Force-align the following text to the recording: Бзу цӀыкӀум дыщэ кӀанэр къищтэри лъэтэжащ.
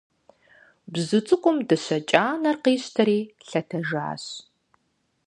Бзу 0.91 1.19
цӀыкӀум 1.27 1.57
дыщэ 1.67 1.97
кӀанэр 2.09 2.55
къищтэри 2.63 3.19
лъэтэжащ. 3.47 4.23